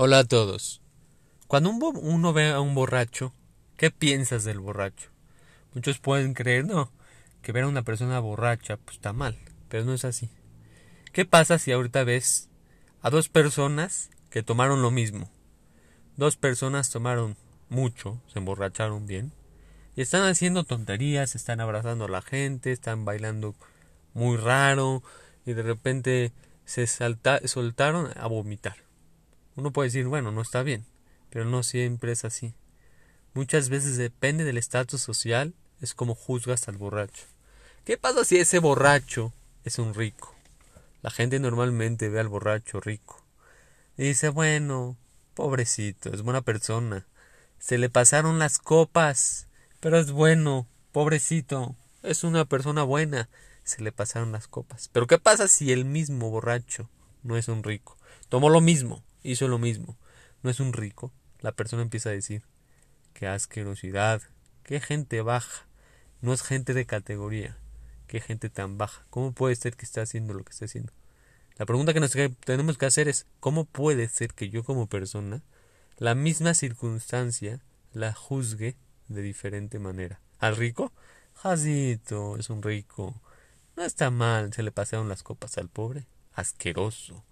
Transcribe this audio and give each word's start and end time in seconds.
Hola 0.00 0.20
a 0.20 0.24
todos. 0.24 0.80
Cuando 1.48 1.70
uno 1.70 2.32
ve 2.32 2.50
a 2.50 2.60
un 2.60 2.72
borracho, 2.76 3.34
¿qué 3.76 3.90
piensas 3.90 4.44
del 4.44 4.60
borracho? 4.60 5.10
Muchos 5.74 5.98
pueden 5.98 6.34
creer, 6.34 6.64
no, 6.64 6.92
que 7.42 7.50
ver 7.50 7.64
a 7.64 7.66
una 7.66 7.82
persona 7.82 8.20
borracha 8.20 8.76
pues 8.76 8.98
está 8.98 9.12
mal, 9.12 9.36
pero 9.68 9.84
no 9.84 9.92
es 9.92 10.04
así. 10.04 10.30
¿Qué 11.12 11.24
pasa 11.24 11.58
si 11.58 11.72
ahorita 11.72 12.04
ves 12.04 12.48
a 13.02 13.10
dos 13.10 13.28
personas 13.28 14.10
que 14.30 14.44
tomaron 14.44 14.82
lo 14.82 14.92
mismo? 14.92 15.32
Dos 16.16 16.36
personas 16.36 16.90
tomaron 16.90 17.36
mucho, 17.68 18.22
se 18.32 18.38
emborracharon 18.38 19.08
bien, 19.08 19.32
y 19.96 20.02
están 20.02 20.22
haciendo 20.22 20.62
tonterías, 20.62 21.34
están 21.34 21.60
abrazando 21.60 22.04
a 22.04 22.08
la 22.08 22.22
gente, 22.22 22.70
están 22.70 23.04
bailando 23.04 23.56
muy 24.14 24.36
raro, 24.36 25.02
y 25.44 25.54
de 25.54 25.62
repente 25.64 26.32
se 26.66 26.86
soltaron 26.86 28.12
a 28.16 28.28
vomitar 28.28 28.87
uno 29.58 29.72
puede 29.72 29.88
decir, 29.88 30.06
bueno, 30.06 30.30
no 30.30 30.40
está 30.40 30.62
bien, 30.62 30.86
pero 31.30 31.44
no 31.44 31.64
siempre 31.64 32.12
es 32.12 32.24
así. 32.24 32.54
Muchas 33.34 33.68
veces 33.70 33.96
depende 33.96 34.44
del 34.44 34.56
estatus 34.56 35.00
social, 35.00 35.52
es 35.80 35.94
como 35.94 36.14
juzgas 36.14 36.68
al 36.68 36.76
borracho. 36.76 37.24
¿Qué 37.84 37.98
pasa 37.98 38.24
si 38.24 38.36
ese 38.36 38.60
borracho 38.60 39.32
es 39.64 39.80
un 39.80 39.94
rico? 39.94 40.32
La 41.02 41.10
gente 41.10 41.40
normalmente 41.40 42.08
ve 42.08 42.20
al 42.20 42.28
borracho 42.28 42.78
rico 42.78 43.24
y 43.96 44.04
dice, 44.04 44.28
bueno, 44.28 44.96
pobrecito, 45.34 46.10
es 46.10 46.22
buena 46.22 46.42
persona. 46.42 47.08
Se 47.58 47.78
le 47.78 47.90
pasaron 47.90 48.38
las 48.38 48.58
copas, 48.58 49.48
pero 49.80 49.98
es 49.98 50.12
bueno, 50.12 50.68
pobrecito, 50.92 51.74
es 52.04 52.22
una 52.22 52.44
persona 52.44 52.84
buena. 52.84 53.28
Se 53.64 53.82
le 53.82 53.90
pasaron 53.90 54.30
las 54.30 54.46
copas. 54.46 54.88
Pero 54.92 55.08
¿qué 55.08 55.18
pasa 55.18 55.48
si 55.48 55.72
el 55.72 55.84
mismo 55.84 56.30
borracho 56.30 56.88
no 57.24 57.36
es 57.36 57.48
un 57.48 57.64
rico? 57.64 57.98
Tomó 58.28 58.50
lo 58.50 58.60
mismo, 58.60 59.02
hizo 59.22 59.48
lo 59.48 59.58
mismo. 59.58 59.98
No 60.42 60.50
es 60.50 60.60
un 60.60 60.72
rico. 60.72 61.12
La 61.40 61.52
persona 61.52 61.82
empieza 61.82 62.10
a 62.10 62.12
decir, 62.12 62.44
qué 63.12 63.26
asquerosidad, 63.26 64.22
qué 64.62 64.80
gente 64.80 65.22
baja. 65.22 65.66
No 66.20 66.32
es 66.32 66.42
gente 66.42 66.74
de 66.74 66.86
categoría. 66.86 67.58
Qué 68.08 68.20
gente 68.20 68.48
tan 68.48 68.78
baja. 68.78 69.06
¿Cómo 69.10 69.32
puede 69.32 69.54
ser 69.54 69.76
que 69.76 69.84
esté 69.84 70.00
haciendo 70.00 70.34
lo 70.34 70.42
que 70.42 70.52
está 70.52 70.64
haciendo? 70.64 70.92
La 71.56 71.66
pregunta 71.66 71.92
que 71.92 72.00
nos 72.00 72.16
tenemos 72.44 72.78
que 72.78 72.86
hacer 72.86 73.08
es, 73.08 73.26
¿cómo 73.40 73.64
puede 73.64 74.08
ser 74.08 74.32
que 74.32 74.48
yo 74.48 74.64
como 74.64 74.88
persona, 74.88 75.42
la 75.96 76.14
misma 76.14 76.54
circunstancia, 76.54 77.60
la 77.92 78.14
juzgue 78.14 78.76
de 79.08 79.22
diferente 79.22 79.78
manera? 79.78 80.20
¿Al 80.38 80.56
rico? 80.56 80.92
Jazito, 81.34 82.36
es 82.36 82.48
un 82.48 82.62
rico. 82.62 83.20
No 83.76 83.84
está 83.84 84.10
mal, 84.10 84.52
se 84.52 84.62
le 84.62 84.72
pasaron 84.72 85.08
las 85.08 85.22
copas 85.22 85.58
al 85.58 85.68
pobre. 85.68 86.06
Asqueroso, 86.32 87.24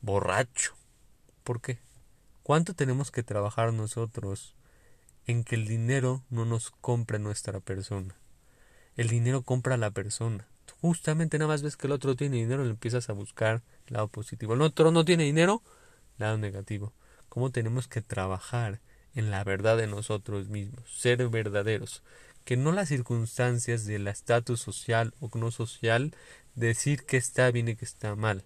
borracho. 0.00 0.74
¿Por 1.44 1.60
qué? 1.60 1.78
¿Cuánto 2.42 2.72
tenemos 2.72 3.10
que 3.10 3.22
trabajar 3.22 3.74
nosotros 3.74 4.54
en 5.26 5.44
que 5.44 5.56
el 5.56 5.66
dinero 5.66 6.22
no 6.30 6.46
nos 6.46 6.70
compre 6.70 7.18
nuestra 7.18 7.60
persona? 7.60 8.16
El 8.96 9.08
dinero 9.08 9.42
compra 9.42 9.74
a 9.74 9.78
la 9.78 9.90
persona. 9.90 10.48
Justamente 10.80 11.38
nada 11.38 11.48
más 11.48 11.62
ves 11.62 11.76
que 11.76 11.86
el 11.86 11.92
otro 11.92 12.16
tiene 12.16 12.38
dinero, 12.38 12.64
le 12.64 12.70
empiezas 12.70 13.10
a 13.10 13.12
buscar 13.12 13.62
el 13.86 13.92
lado 13.92 14.08
positivo. 14.08 14.54
El 14.54 14.62
otro 14.62 14.90
no 14.90 15.04
tiene 15.04 15.24
dinero, 15.24 15.62
lado 16.16 16.38
negativo. 16.38 16.94
¿Cómo 17.28 17.50
tenemos 17.50 17.88
que 17.88 18.00
trabajar 18.00 18.80
en 19.14 19.30
la 19.30 19.44
verdad 19.44 19.76
de 19.76 19.86
nosotros 19.86 20.48
mismos? 20.48 20.90
Ser 20.90 21.28
verdaderos. 21.28 22.02
Que 22.46 22.56
no 22.56 22.72
las 22.72 22.88
circunstancias 22.88 23.84
del 23.84 24.08
estatus 24.08 24.60
social 24.60 25.12
o 25.20 25.30
no 25.34 25.50
social 25.50 26.16
decir 26.54 27.04
que 27.04 27.18
está 27.18 27.50
bien 27.50 27.68
y 27.68 27.76
que 27.76 27.84
está 27.84 28.16
mal. 28.16 28.44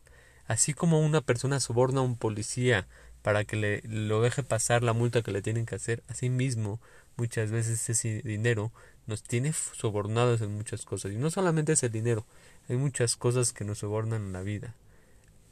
Así 0.48 0.74
como 0.74 1.00
una 1.00 1.20
persona 1.20 1.60
soborna 1.60 2.00
a 2.00 2.04
un 2.04 2.16
policía 2.16 2.88
para 3.22 3.44
que 3.44 3.56
le 3.56 3.82
lo 3.82 4.22
deje 4.22 4.42
pasar 4.42 4.82
la 4.82 4.94
multa 4.94 5.22
que 5.22 5.30
le 5.30 5.42
tienen 5.42 5.66
que 5.66 5.74
hacer, 5.74 6.02
así 6.08 6.30
mismo 6.30 6.80
muchas 7.16 7.50
veces 7.50 7.88
ese 7.90 8.22
dinero 8.22 8.72
nos 9.06 9.22
tiene 9.22 9.52
sobornados 9.52 10.40
en 10.40 10.54
muchas 10.54 10.84
cosas. 10.84 11.12
Y 11.12 11.16
no 11.16 11.30
solamente 11.30 11.72
es 11.72 11.82
el 11.82 11.92
dinero, 11.92 12.24
hay 12.68 12.76
muchas 12.76 13.16
cosas 13.16 13.52
que 13.52 13.64
nos 13.64 13.78
sobornan 13.78 14.22
en 14.22 14.32
la 14.32 14.42
vida. 14.42 14.74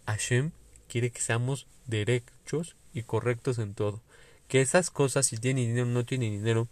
Hashem 0.07 0.53
quiere 0.89 1.11
que 1.11 1.21
seamos 1.21 1.67
derechos 1.87 2.77
y 2.95 3.03
correctos 3.03 3.59
en 3.59 3.75
todo. 3.75 4.01
Que 4.49 4.63
esas 4.63 4.91
cosas, 4.91 5.27
si 5.27 5.37
tienen 5.37 5.67
dinero 5.67 5.87
o 5.87 5.91
no 5.91 6.07
tienen 6.07 6.33
dinero, 6.33 6.69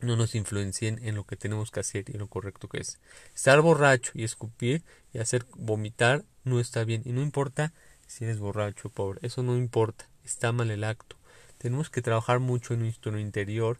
no 0.00 0.16
nos 0.16 0.34
influencien 0.34 1.00
en 1.02 1.14
lo 1.14 1.24
que 1.24 1.36
tenemos 1.36 1.70
que 1.70 1.80
hacer 1.80 2.04
y 2.08 2.12
en 2.12 2.18
lo 2.18 2.28
correcto 2.28 2.68
que 2.68 2.78
es. 2.78 2.98
Estar 3.34 3.60
borracho 3.60 4.12
y 4.14 4.24
escupir 4.24 4.82
y 5.12 5.18
hacer 5.18 5.46
vomitar 5.56 6.24
no 6.48 6.60
está 6.60 6.84
bien. 6.84 7.02
Y 7.04 7.12
no 7.12 7.22
importa 7.22 7.72
si 8.06 8.24
eres 8.24 8.38
borracho 8.38 8.88
o 8.88 8.90
pobre, 8.90 9.20
eso 9.22 9.42
no 9.42 9.56
importa. 9.56 10.08
Está 10.24 10.52
mal 10.52 10.70
el 10.70 10.84
acto. 10.84 11.16
Tenemos 11.58 11.90
que 11.90 12.02
trabajar 12.02 12.40
mucho 12.40 12.74
en 12.74 12.80
nuestro 12.80 13.18
interior, 13.18 13.78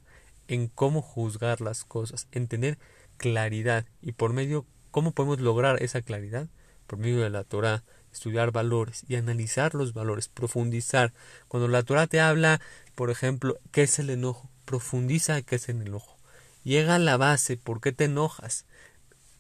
en 0.48 0.68
cómo 0.68 1.02
juzgar 1.02 1.60
las 1.60 1.84
cosas, 1.84 2.28
en 2.32 2.48
tener 2.48 2.78
claridad. 3.16 3.86
Y 4.02 4.12
por 4.12 4.32
medio, 4.32 4.66
¿cómo 4.90 5.12
podemos 5.12 5.40
lograr 5.40 5.82
esa 5.82 6.02
claridad? 6.02 6.48
Por 6.86 6.98
medio 6.98 7.20
de 7.20 7.30
la 7.30 7.44
Torah, 7.44 7.84
estudiar 8.12 8.50
valores 8.50 9.04
y 9.08 9.16
analizar 9.16 9.74
los 9.74 9.92
valores, 9.92 10.28
profundizar. 10.28 11.12
Cuando 11.48 11.68
la 11.68 11.82
Torah 11.82 12.06
te 12.06 12.20
habla, 12.20 12.60
por 12.94 13.10
ejemplo, 13.10 13.58
¿qué 13.72 13.82
es 13.82 13.98
el 13.98 14.10
enojo? 14.10 14.50
profundiza 14.68 15.40
qué 15.40 15.56
es 15.56 15.70
el 15.70 15.94
ojo. 15.94 16.18
Llega 16.62 16.96
a 16.96 16.98
la 16.98 17.16
base, 17.16 17.56
¿por 17.56 17.80
qué 17.80 17.90
te 17.92 18.04
enojas? 18.04 18.66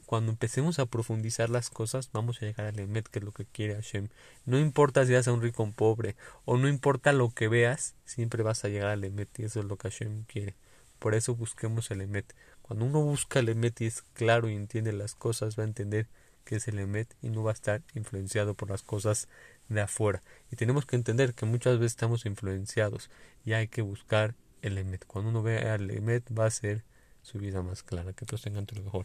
Cuando 0.08 0.32
empecemos 0.32 0.78
a 0.78 0.86
profundizar 0.86 1.50
las 1.50 1.68
cosas, 1.68 2.08
vamos 2.14 2.40
a 2.40 2.46
llegar 2.46 2.64
al 2.64 2.78
Emet, 2.78 3.06
que 3.08 3.18
es 3.18 3.24
lo 3.26 3.32
que 3.32 3.44
quiere 3.44 3.74
Hashem. 3.74 4.08
No 4.46 4.58
importa 4.58 5.04
si 5.04 5.12
eres 5.12 5.26
un 5.26 5.42
rico 5.42 5.62
o 5.62 5.66
un 5.66 5.74
pobre, 5.74 6.16
o 6.46 6.56
no 6.56 6.66
importa 6.66 7.12
lo 7.12 7.28
que 7.34 7.46
veas, 7.46 7.94
siempre 8.06 8.42
vas 8.42 8.64
a 8.64 8.68
llegar 8.68 8.88
al 8.88 9.04
Emet, 9.04 9.28
y 9.38 9.44
eso 9.44 9.60
es 9.60 9.66
lo 9.66 9.76
que 9.76 9.90
Hashem 9.90 10.24
quiere. 10.24 10.56
Por 10.98 11.14
eso 11.14 11.34
busquemos 11.34 11.90
el 11.90 12.00
Emet. 12.00 12.34
Cuando 12.62 12.86
uno 12.86 13.02
busca 13.02 13.40
el 13.40 13.50
Emet 13.50 13.82
y 13.82 13.84
es 13.84 14.00
claro 14.14 14.48
y 14.48 14.54
entiende 14.54 14.94
las 14.94 15.14
cosas, 15.14 15.58
va 15.58 15.64
a 15.64 15.66
entender 15.66 16.08
que 16.46 16.56
es 16.56 16.68
el 16.68 16.78
Emet 16.78 17.14
y 17.20 17.28
no 17.28 17.42
va 17.42 17.50
a 17.50 17.52
estar 17.52 17.82
influenciado 17.94 18.54
por 18.54 18.70
las 18.70 18.82
cosas 18.82 19.28
de 19.68 19.82
afuera. 19.82 20.22
Y 20.50 20.56
tenemos 20.56 20.86
que 20.86 20.96
entender 20.96 21.34
que 21.34 21.44
muchas 21.44 21.78
veces 21.78 21.92
estamos 21.92 22.24
influenciados 22.24 23.10
y 23.44 23.52
hay 23.52 23.68
que 23.68 23.82
buscar 23.82 24.34
el 24.62 24.78
Emet. 24.78 25.04
Cuando 25.04 25.28
uno 25.28 25.42
ve 25.42 25.68
al 25.68 25.90
Emet 25.90 26.24
va 26.32 26.46
a 26.46 26.50
ser 26.50 26.82
su 27.20 27.38
vida 27.38 27.60
más 27.60 27.82
clara. 27.82 28.14
Que 28.14 28.24
todos 28.24 28.40
tengan 28.40 28.64
todo 28.64 28.78
lo 28.78 28.86
mejor. 28.86 29.04